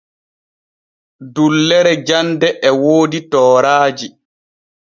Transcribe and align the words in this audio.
Dullere 1.33 1.93
jande 2.07 2.47
e 2.67 2.69
woodi 2.81 3.19
tooraaji. 3.31 4.07